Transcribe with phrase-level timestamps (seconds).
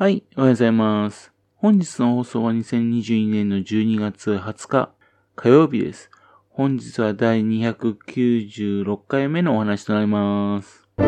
[0.00, 1.32] はい、おはようございます。
[1.56, 4.92] 本日の放送は2022年の12月20日
[5.34, 6.12] 火曜日です。
[6.50, 10.86] 本日は第296回目のお話となります。
[10.98, 11.02] こ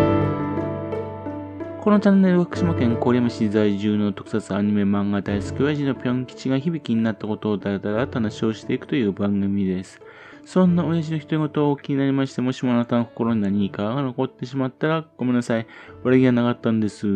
[1.87, 10.01] のチャンネルは福島県郡山市在住の特撮アニメ漫画大好き親父のぴょん吉が響きになったことをだらだらと話をしていくという番組です。
[10.45, 15.69] そんな親父の独り言を気になりまして、もしもあなたの心に何かが残ってしまったらごめんなさい。
[16.03, 17.07] 悪気はなかったんです。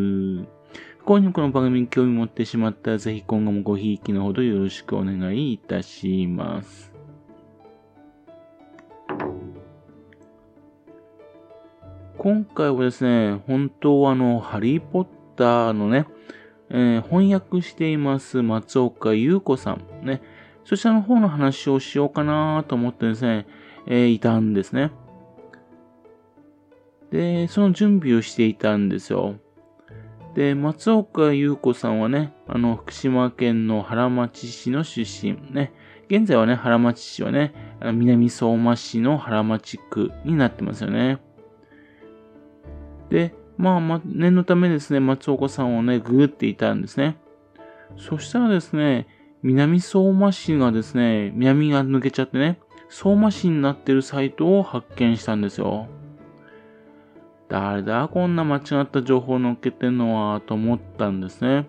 [1.04, 6.94] 不幸にこの番組に興味持ってしまったら、ぜひ今後もごひいきのほどよろしくお願いいたします。
[12.16, 16.06] 今回はですね、本当はあの、ハリーポッターのね、
[16.70, 20.22] えー翻訳しています松岡優子さんね、
[20.64, 23.46] そちらの方の話をしようかなと思ってですね、
[23.86, 24.90] えーいたんですね。
[27.10, 29.34] で、その準備をしていたんですよ。
[30.34, 35.38] で、松岡優子さんはね、あの、福島県の原町市の出身。
[35.52, 35.72] ね。
[36.08, 41.18] 現在はね、原町市はね、あの南相馬市の原町区になってますよね。
[43.10, 47.16] で、まあ、ま、念のためですね、松岡さんをね、ググっていたんですね。
[47.96, 49.06] そしたらですね、
[49.42, 55.88] 南相馬市がですね、南が抜けちゃってね、相馬市になってるサイトを発見したんですよ。
[57.54, 58.08] 誰だ？
[58.08, 61.68] こんな間違った情報を載っけてんのはと思ったんですね。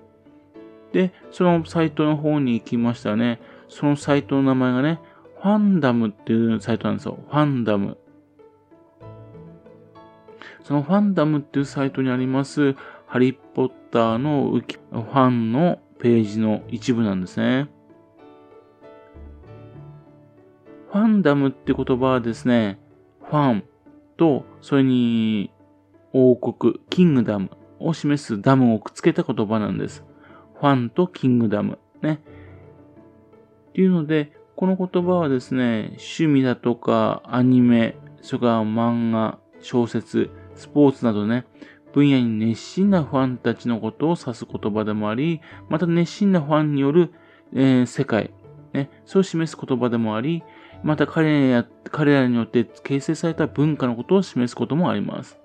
[0.94, 3.40] で、そのサイトの方に行きましたね。
[3.70, 5.00] そのサイトの名前がね、
[5.44, 7.20] ファンダムっていうサイトなんですよ。
[7.30, 8.00] ファンダム。
[10.64, 12.74] そのファンダムっていうサイトにあります、
[13.06, 17.70] ハリーポッターのファンのページの一部なんですね。
[20.92, 22.80] ファンダムって言葉はですね、
[23.30, 23.64] ファン
[24.18, 25.52] と、それに
[26.18, 30.06] 王国、キングダムを示すダムをくっつけた言葉なんです。
[30.62, 31.78] ファンとキングダム。
[32.02, 32.22] ね。
[33.70, 41.44] っていうので、この言葉はですね、趣味だとかアニメ、それから漫画、小説、スポーツなどね、
[41.92, 47.12] 分野に熱心なファンたちのことを指す言葉でもあり、また熱心なファンによる、
[47.54, 48.32] えー世界、
[48.72, 50.44] ね、そう示す言葉でもあり、
[50.82, 55.38] また彼らや彼らによって形成された文化のことを示すこともあります。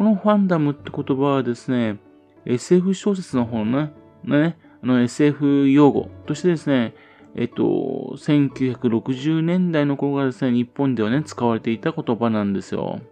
[0.00, 1.98] このファンダムって言葉はですね、
[2.46, 3.92] SF 小説の方のね、
[4.24, 6.94] ねあの SF 用語としてですね、
[7.34, 13.02] えっと、1960年代の頃からですね、日本ではね、使われていた言葉なんですよ。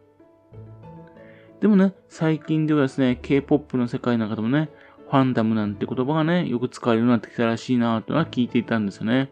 [1.61, 4.71] でもね、最近ではですね、K-POP の世界の中でもね、
[5.11, 9.31] ファンダムなんて言葉がね、よく使われるようになってきたらしいなというのは聞いていたんですよね。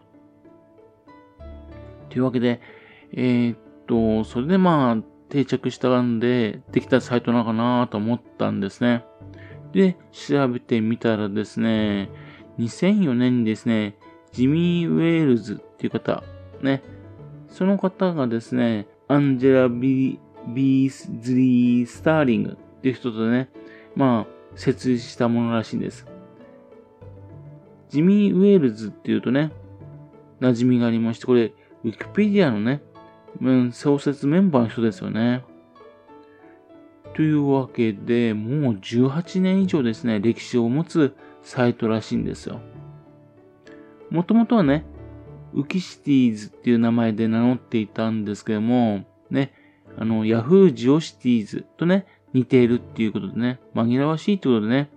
[2.10, 2.60] というわけで、
[3.14, 9.04] えーっと、それでまあ、定着したんで、できたサイトなのかなと思ったんですね。
[9.72, 12.10] で、調べてみたらですね、
[12.58, 13.96] 2004年にですね、
[14.32, 16.22] ジミー・ウェールズっていう方、
[16.62, 16.82] ね、
[17.48, 23.50] その方がですね、アンジェラ・ビビーズリー・スターリングっていう人とね、
[23.94, 26.06] まあ、設立したものらしいんです。
[27.88, 29.52] ジミー・ウェールズっていうとね、
[30.40, 31.52] 馴染みがありまして、これ、
[31.84, 32.82] ウィキペディアのね、
[33.72, 35.44] 創設メンバーの人ですよね。
[37.14, 42.60] というわけで、もう18年以上ですね、歴史を持つサイトらしいんですよ。
[44.10, 44.84] もともとはね、
[45.54, 49.54] ウキシティーズっていう名前で名乗っていたんですけども、ね、
[49.96, 54.90] あの、ヤフージオシティーズとね、似ているっていうことでね、紛らわしいってことでね、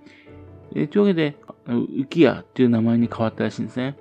[0.76, 3.98] えというわけで、ウキヤっていう名前に変わったらしいんですね。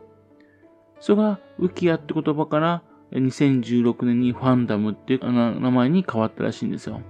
[1.00, 2.82] それが、ウキヤって言葉から、
[3.12, 7.00] 2016年にファンダムっていう名前に変わったらしいんですよ。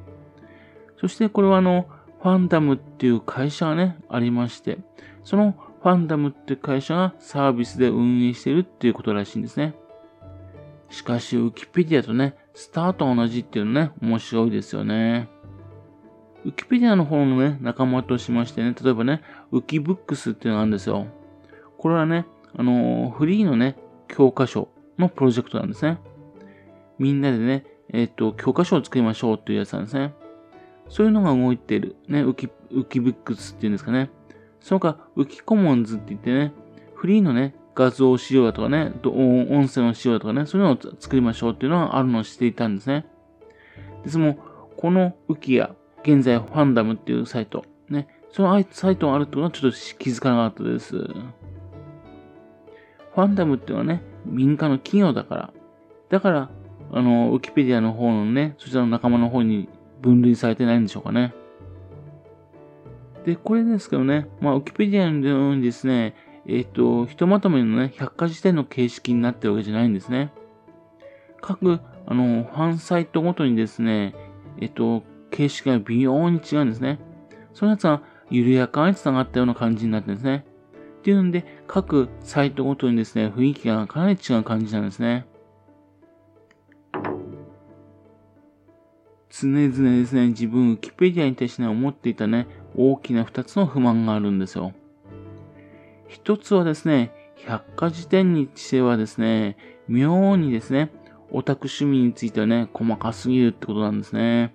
[1.00, 1.88] そしてこれはあの、
[2.22, 4.78] ファンダムっていう会社がね、ありまして、
[5.24, 9.74] そのファンダムっていう会社がサービスで運営してるっていうことらしいんですね。
[10.90, 15.28] しかし、ウィキペディアとね、スターと同じっていうのね、面白いですよね。
[16.44, 19.22] ウィキペディアの方のね、仲間としましてね、例えばね、
[19.52, 21.06] ウキブックスっていうのがあるんですよ。
[21.76, 23.76] これはね、あのーフリーのね、
[24.08, 24.68] 教科書
[24.98, 25.98] のプロジェクトなんですね。
[26.98, 30.12] みんなでね、えっ、と、教科書を作りましょうっていうやつなんですね。
[30.88, 31.96] そういうのが動いている。
[32.08, 34.10] ね、ウキ、ウキブックスっていうんですかね。
[34.60, 36.52] その他、ウキコモンズって言ってね、
[36.94, 43.06] フリーのね、画像資料だとかね、音声の資料だとかね、そういうのを作りましょうっていうのがあるのをしていたんですね。
[44.02, 44.38] ですも、
[44.76, 50.96] このウキや、現在ファンダムっていうサイト、ね、そのサイトがあるってことはちょっと気づかなかったです。
[50.96, 55.52] ファンダムっていうのはね、民間の企業だから。
[56.10, 56.50] だから、
[56.92, 59.68] あの、ウィキペディアの方のね、そちらの仲間の方に
[60.00, 61.34] 分類されてないんでしょうかね。
[63.24, 66.14] で、これですけどね、まあ、ウィキペディアのようにですね、
[66.46, 70.32] えっ、ー、と、ひとまとめのね、百科事典の形式になってるわけじゃないんですね。
[71.42, 74.14] 各、あの、ファンサイトごとにですね、
[74.58, 76.98] えっ、ー、と、形式が微妙に違うんですね。
[77.52, 80.46] そのやつは緩やかに繋がったような感じになってるんですね。
[80.98, 85.26] っていうんで、各サイトごとにですね、雰囲気がかなり違う感じなんですね。
[89.30, 94.72] 常々ですね、自分、ウキペディアに対してね、思っていたね、大きな二つの不満があるんですよ。
[96.08, 97.12] 一つはですね、
[97.46, 99.56] 百科事典にしてはですね、
[99.86, 100.90] 妙にですね、
[101.30, 104.52] オタク趣味についてはね、細かすぎるってことなんですね。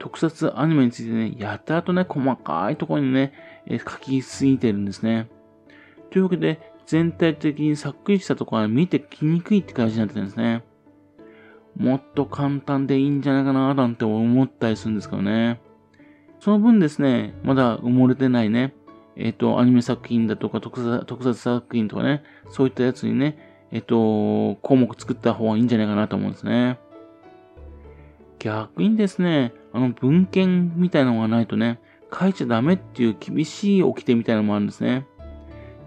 [0.00, 3.32] 特撮アニメについてね、やたらとね、細かいところにね、
[3.66, 5.28] え書きすぎてるんですね。
[6.10, 10.64] というわけで、全体的にさっくりしたところは見てきにくいって感じになってるんですね。
[11.76, 15.60] もっと簡単でいいんじゃないかななんて思ったりするんですけどね。
[16.40, 18.74] その分ですね、まだ埋もれてないね、
[19.16, 26.78] えっ、ー、と、アニメ作品だとか特撮、特撮作品とかね、そういったやつにね、えっ、ー、と、項目作った方がいいんじゃないかなと思うんですね。
[28.40, 31.78] 逆にですね、あの文献みたいなのがないとね、
[32.12, 35.06] 書いちゃダメっていう厳しい掟みたいなのもあるんですね。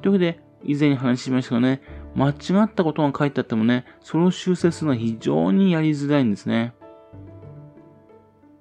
[0.02, 1.82] というわけで、以前に話しましたがね、
[2.16, 2.34] 間違
[2.64, 6.74] ったことが書いてあってもね、それを修正するのは非常にやりづらいんですね。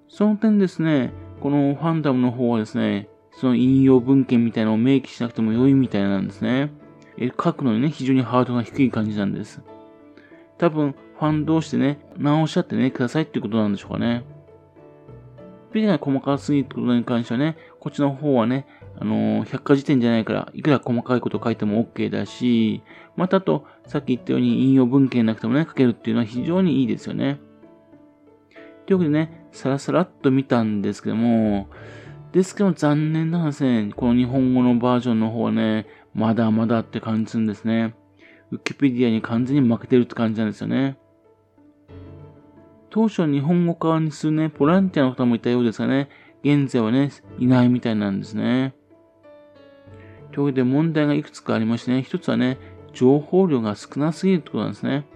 [0.09, 6.71] その点ですね、このファンダムの方はですね、その引用文献みたいなのを明記しなくても良いみたいなんですね。
[7.19, 9.63] え書くのにね、非常にハードが低い感じなんです。
[10.59, 14.25] 多分、ファン同士でね、直し合ってね、くださいっていうことなんでしょうかね。
[15.73, 18.67] ペディが細かすぎることに関してはね、こっちの方はね、
[18.99, 22.83] あのー、百科事典じゃないから、いくら細かいこと書いても OK だし、
[23.15, 27.39] またあと、さっき言ったように引用文献なくてもね、書けるっていうのは非常にいいですよね。
[28.87, 31.69] というわけでね、さらさらっと見たんですけども、
[32.33, 37.95] ですけど残念ながらですね、この日本語のバージョンの方はね、まだまだって感じするんですね。
[38.51, 40.99] ウィキペディアに完全に負けてるって感じなんですよね。
[42.93, 46.11] 当初日本語化にするね、ボランティアの方もいたようですがね、
[46.45, 48.75] 現在はね、いないみたいなんですね。
[50.33, 52.59] というわけで問題がいくつかありましてね、一つはね、
[52.93, 55.07] 情報量が少なすぎるってことなんですね。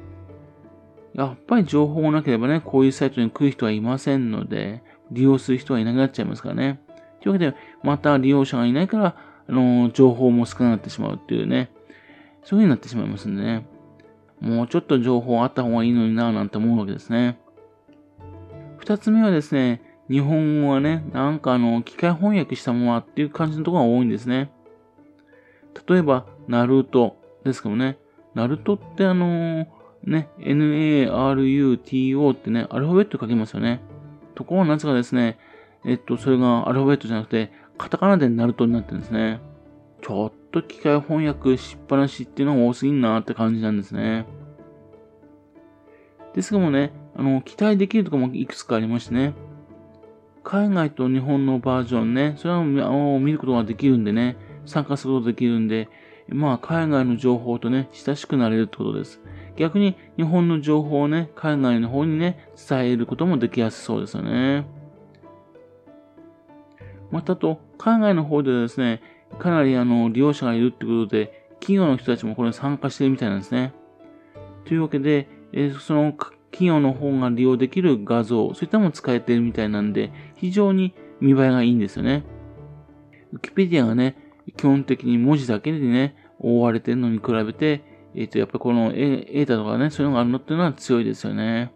[1.12, 6.80] やっぱり情報がなければね、こういうサイトに来る人はいませんので、利用する人はいなくなっちゃいますからね。
[7.20, 9.16] というわけで、また利用者がいないから、
[9.48, 11.70] あの、情報も少なくなってしまうっていうね、
[12.42, 13.66] そういう風になってしまいますんでね。
[14.40, 17.38] もうちょっと情報あった方がいいのになぁなんて思うわけですね。
[18.86, 24.52] 二つ目はですね、日本語はね、なんかあの、機械翻訳したままっていう感じのところが多いんですね。
[25.88, 27.98] 例えば、ナルトですけどね、
[28.34, 29.66] ナルトってあの、
[30.04, 33.80] ね、N-A-R-U-T-O ってね、アルファベット書きますよね。
[34.36, 35.40] ところがなぜかですね、
[35.84, 39.40] えっと、それがアルファベットじゃなくて、カタカナでナルトになってるんですね。
[40.00, 44.26] ちょっと機械翻訳しっぱなしっていうのが多すぎんなって感じなんですね。
[46.34, 49.34] ですがもね、あの、期待できるとこもいくつかありましてね。
[50.44, 54.36] 海外と日本のバージョンね、それを見ることができるんでね、
[54.66, 55.88] 参加することができるんで、
[56.28, 59.20] まあ、海外の情報とね、親しくなれるってことです。
[59.56, 64.66] 逆に、日本の情報をね、海外の方にね、伝えることもできやすそうですよね。
[67.10, 69.00] またと、海外の方ではですね、
[69.38, 73.72] かなりあの、利用者がいるってことで、企業の人たちもこれ参加してるみたいなんですね。
[74.64, 76.12] というわけで、えー、その
[76.50, 82.24] 企業の方が利用できる画像、そういったものを使えてるみたいなんで、非常に見栄えがいいんですよね。
[83.32, 84.16] ウィキペディアがね、
[84.56, 87.82] 基本的に文字だけでね、覆われてるのに比べて、
[88.14, 91.72] えっ、ー、と、やっぱりこのエータとかね、そういうのがあるのっていうのは強いですよね。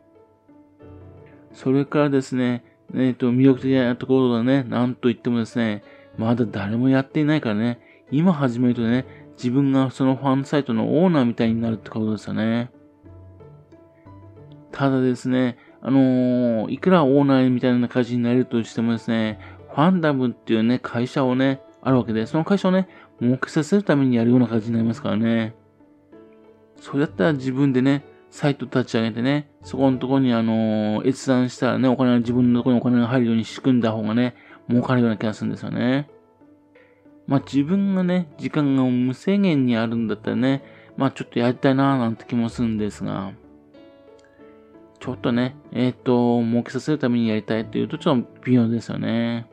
[1.53, 5.83] それからですね、えっ、ー、と、魅力的なところがね、なんと言ってもですね、
[6.17, 12.71] まだ誰もやっていないからね、今始めるとね、自分がそのファンサイトのオーナーみたいになるってことですよね。
[14.81, 19.39] ただですね、あのー、いくらオーナーみたいな感じになれるとしてもですね、
[19.75, 22.89] ファンダムっていうね、会社をね、あるわけで、その会社をね、
[23.21, 25.55] 儲けさせるためにやるような感じになりますからね。
[26.81, 34.35] それだったら自分でね、サイト立ち上げてね、そこのところにあのー、閲覧したらね、お金が自分のところにお金が入るように仕組んだ方がね、
[34.71, 36.09] 儲かるような気がするんですよね。
[37.27, 40.65] まあ自分がね、時間が無制限にあるんだったらね、
[40.97, 43.35] まあちょっとやりたいなーなんて気もするんですが、
[45.01, 49.51] ちょっとね、えっ、と、儲けさせるためにやりたいっていうとちょっと微妙ですよね。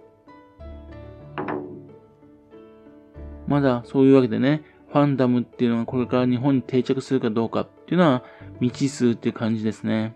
[3.47, 8.23] まだそういうわけでね、ファンダムっていうのがこれから日本に定着するかどうかっていうのは
[8.59, 10.15] 未知数っていう感じですね。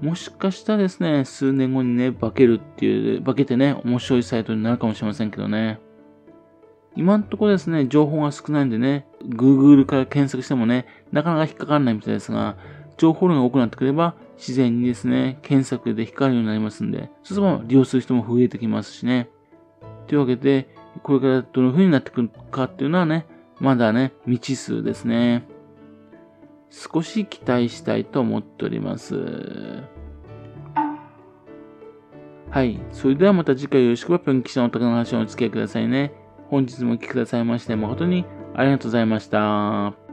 [0.00, 5.80] もしかしたらですね、数年後にね、化けるっていう、化けてね、面白いサイトになるかもしれませんけどね。
[6.94, 12.56] 今んところですね、情報が少ないんでね、Google から検索してもね、なかなか引っかかんないみたいですが、
[12.98, 19.30] 情報量が多くなってくれば、自然にですね、検索で引っかかるようになりますんで、そうすれば利用する人も増えてきますしね。
[20.06, 20.68] というわけで、
[21.02, 23.26] これからどの風になってくるかっていうのはね、
[23.60, 25.46] まだね、未知数ですね。
[26.70, 29.84] 少し期待したいと思っております。
[32.50, 32.80] はい。
[32.92, 36.12] それではまた次回よろしくばぴょん記者のお宝の話をお付き合いくださいね。
[36.48, 38.24] 本日もお聴きくださいまして誠に
[38.54, 40.07] ありがとうございました。